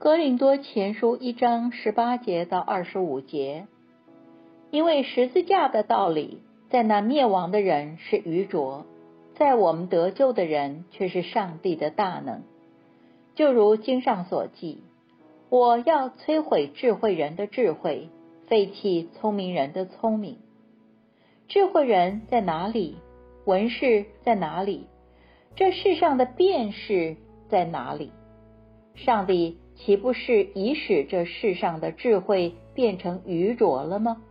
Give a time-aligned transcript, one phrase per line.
[0.00, 3.66] 哥林多前书一章十八节到二十五节，
[4.70, 6.38] 因为十字架的道理，
[6.70, 8.86] 在那灭亡的人是愚拙，
[9.34, 12.44] 在我们得救的人却是上帝的大能。
[13.34, 14.84] 就如经上所记
[15.50, 18.08] ：“我要摧毁智慧人的智慧，
[18.46, 20.38] 废弃聪明人的聪明。”
[21.48, 22.98] 智慧人在哪里？
[23.44, 24.86] 文士在哪里？
[25.56, 27.16] 这世上的辨识
[27.48, 28.12] 在哪里？
[28.94, 34.22] 上帝岂不是已使这世上的智慧变成愚拙了吗？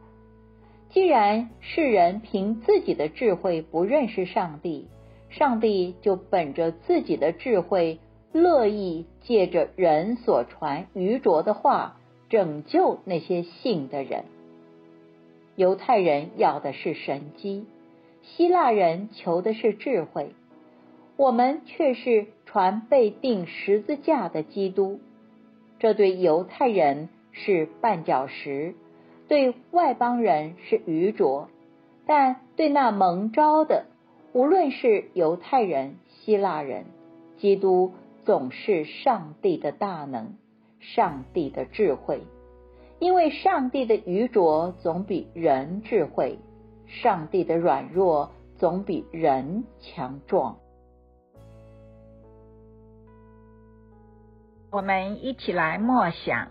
[0.89, 4.87] 既然世人凭自己的智慧不认识上帝，
[5.29, 7.99] 上帝就本着自己的智慧，
[8.31, 11.97] 乐意借着人所传愚拙的话，
[12.29, 14.25] 拯救那些信的人。
[15.55, 17.65] 犹太人要的是神机，
[18.21, 20.31] 希腊人求的是智慧，
[21.15, 24.99] 我们却是传被钉十字架的基督。
[25.79, 28.75] 这对犹太人是绊脚石，
[29.27, 31.49] 对外邦人是愚拙，
[32.05, 33.85] 但对那蒙召的，
[34.33, 36.85] 无论是犹太人、希腊人，
[37.37, 37.91] 基督
[38.25, 40.35] 总是上帝的大能，
[40.79, 42.21] 上帝的智慧。
[42.99, 46.39] 因为上帝的愚拙总比人智慧，
[46.87, 50.57] 上帝的软弱总比人强壮。
[54.69, 56.49] 我们一起来默想：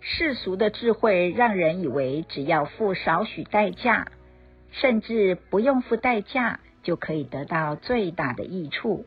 [0.00, 4.08] 世俗的智慧让人以为只要付少许代价，
[4.72, 9.06] 甚至不用付代价，就可以得到最大的益处。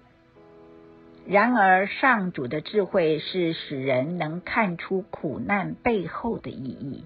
[1.28, 7.06] 然而，上主的智慧是使人能看出苦难背后的意义，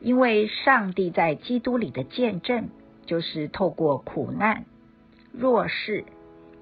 [0.00, 2.68] 因为上帝在基督里的见证，
[3.06, 4.66] 就是透过苦难、
[5.32, 6.04] 弱势、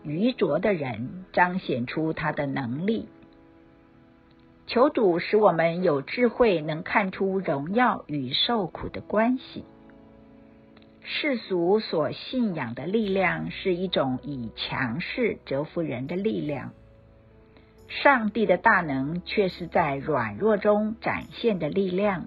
[0.06, 3.08] 愚拙的人彰显出他的能力。
[4.68, 9.64] 求主使我们有智慧，能看出荣耀与受苦的关系。
[11.02, 16.72] 世俗所信仰的力量是一种以强势折服人的力量，
[17.88, 22.26] 上帝的大能却是在软弱中展现的力量。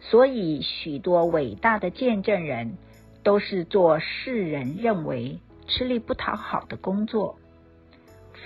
[0.00, 2.76] 所以，许多伟大的见证人
[3.22, 7.38] 都是做世人认为吃力不讨好的工作，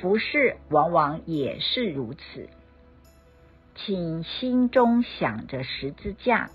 [0.01, 2.49] 服饰往往也是如此。
[3.75, 6.51] 请心中想着十字架。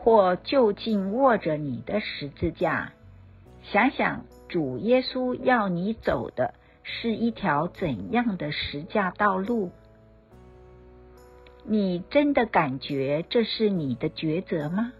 [0.00, 2.92] 或就近握着你的十字架，
[3.64, 9.72] 想想主耶稣要你走的是一条怎样的十字架道路？
[11.64, 14.92] 你真的感觉这是你的抉择吗？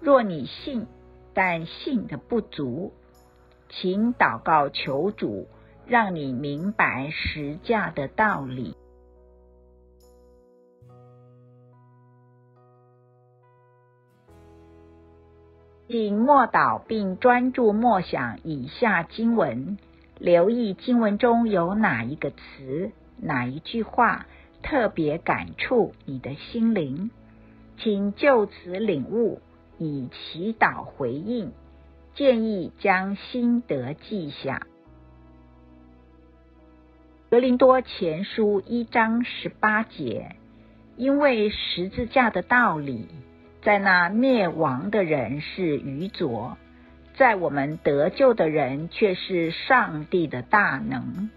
[0.00, 0.86] 若你信，
[1.32, 2.92] 但信的不足，
[3.68, 5.46] 请祷告求主，
[5.86, 8.74] 让你明白实价的道理。
[15.86, 19.78] 请默祷并专注默想以下经文，
[20.18, 24.26] 留意经文中有哪一个词、哪一句话
[24.62, 27.10] 特别感触你的心灵，
[27.78, 29.40] 请就此领悟，
[29.78, 31.52] 以祈祷回应。
[32.18, 34.66] 建议将心得记下。
[37.30, 40.34] 格林多前书一章十八节，
[40.96, 43.06] 因为十字架的道理。
[43.62, 46.58] 在那灭亡的人是愚拙，
[47.14, 51.30] 在我们得救的人却是上帝的大能。